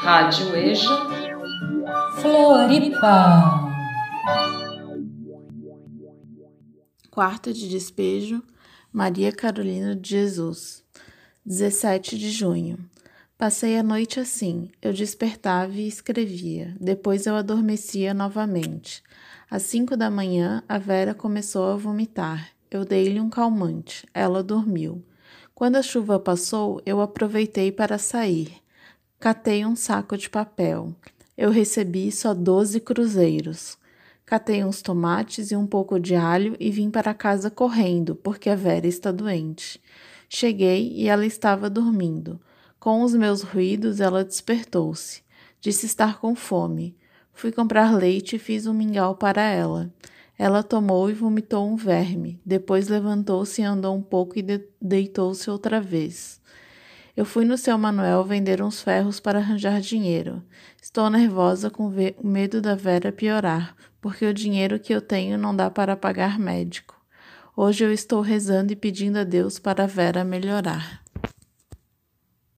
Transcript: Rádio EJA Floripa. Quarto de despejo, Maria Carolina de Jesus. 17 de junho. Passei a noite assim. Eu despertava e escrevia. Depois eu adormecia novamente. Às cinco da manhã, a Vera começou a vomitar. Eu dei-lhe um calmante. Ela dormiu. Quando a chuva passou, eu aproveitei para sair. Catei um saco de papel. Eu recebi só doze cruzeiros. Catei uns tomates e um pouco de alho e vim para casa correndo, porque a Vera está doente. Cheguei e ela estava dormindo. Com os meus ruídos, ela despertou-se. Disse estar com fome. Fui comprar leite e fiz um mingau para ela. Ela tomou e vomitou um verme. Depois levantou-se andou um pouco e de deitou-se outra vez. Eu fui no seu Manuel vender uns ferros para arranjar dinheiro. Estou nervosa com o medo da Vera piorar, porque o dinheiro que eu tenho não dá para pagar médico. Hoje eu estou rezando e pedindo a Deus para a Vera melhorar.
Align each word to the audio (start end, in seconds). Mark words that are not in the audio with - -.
Rádio 0.00 0.56
EJA 0.56 1.06
Floripa. 2.20 3.70
Quarto 7.08 7.52
de 7.52 7.68
despejo, 7.68 8.42
Maria 8.92 9.30
Carolina 9.30 9.94
de 9.94 10.10
Jesus. 10.10 10.82
17 11.46 12.18
de 12.18 12.30
junho. 12.32 12.78
Passei 13.38 13.78
a 13.78 13.82
noite 13.84 14.18
assim. 14.18 14.68
Eu 14.82 14.92
despertava 14.92 15.72
e 15.74 15.86
escrevia. 15.86 16.76
Depois 16.80 17.26
eu 17.26 17.36
adormecia 17.36 18.12
novamente. 18.12 19.04
Às 19.48 19.62
cinco 19.62 19.96
da 19.96 20.10
manhã, 20.10 20.64
a 20.68 20.78
Vera 20.78 21.14
começou 21.14 21.70
a 21.70 21.76
vomitar. 21.76 22.50
Eu 22.68 22.84
dei-lhe 22.84 23.20
um 23.20 23.30
calmante. 23.30 24.04
Ela 24.12 24.42
dormiu. 24.42 25.04
Quando 25.54 25.76
a 25.76 25.82
chuva 25.82 26.18
passou, 26.18 26.80
eu 26.84 27.00
aproveitei 27.00 27.70
para 27.70 27.98
sair. 27.98 28.52
Catei 29.20 29.64
um 29.64 29.76
saco 29.76 30.16
de 30.16 30.28
papel. 30.28 30.94
Eu 31.36 31.50
recebi 31.50 32.10
só 32.10 32.34
doze 32.34 32.80
cruzeiros. 32.80 33.78
Catei 34.24 34.64
uns 34.64 34.80
tomates 34.80 35.50
e 35.50 35.56
um 35.56 35.66
pouco 35.66 36.00
de 36.00 36.14
alho 36.14 36.56
e 36.58 36.70
vim 36.70 36.90
para 36.90 37.14
casa 37.14 37.50
correndo, 37.50 38.14
porque 38.14 38.48
a 38.48 38.56
Vera 38.56 38.86
está 38.86 39.12
doente. 39.12 39.80
Cheguei 40.28 40.90
e 40.92 41.08
ela 41.08 41.26
estava 41.26 41.68
dormindo. 41.68 42.40
Com 42.80 43.02
os 43.02 43.14
meus 43.14 43.42
ruídos, 43.42 44.00
ela 44.00 44.24
despertou-se. 44.24 45.22
Disse 45.60 45.86
estar 45.86 46.18
com 46.18 46.34
fome. 46.34 46.96
Fui 47.32 47.52
comprar 47.52 47.94
leite 47.94 48.36
e 48.36 48.38
fiz 48.38 48.66
um 48.66 48.72
mingau 48.74 49.14
para 49.14 49.42
ela. 49.42 49.92
Ela 50.42 50.64
tomou 50.64 51.08
e 51.08 51.12
vomitou 51.14 51.70
um 51.70 51.76
verme. 51.76 52.40
Depois 52.44 52.88
levantou-se 52.88 53.62
andou 53.62 53.94
um 53.94 54.02
pouco 54.02 54.36
e 54.36 54.42
de 54.42 54.60
deitou-se 54.80 55.48
outra 55.48 55.80
vez. 55.80 56.40
Eu 57.16 57.24
fui 57.24 57.44
no 57.44 57.56
seu 57.56 57.78
Manuel 57.78 58.24
vender 58.24 58.60
uns 58.60 58.82
ferros 58.82 59.20
para 59.20 59.38
arranjar 59.38 59.80
dinheiro. 59.80 60.42
Estou 60.82 61.08
nervosa 61.08 61.70
com 61.70 61.86
o 61.86 62.26
medo 62.26 62.60
da 62.60 62.74
Vera 62.74 63.12
piorar, 63.12 63.76
porque 64.00 64.26
o 64.26 64.34
dinheiro 64.34 64.80
que 64.80 64.92
eu 64.92 65.00
tenho 65.00 65.38
não 65.38 65.54
dá 65.54 65.70
para 65.70 65.94
pagar 65.94 66.40
médico. 66.40 67.00
Hoje 67.56 67.84
eu 67.84 67.92
estou 67.92 68.20
rezando 68.20 68.72
e 68.72 68.76
pedindo 68.76 69.18
a 69.18 69.24
Deus 69.24 69.60
para 69.60 69.84
a 69.84 69.86
Vera 69.86 70.24
melhorar. 70.24 71.01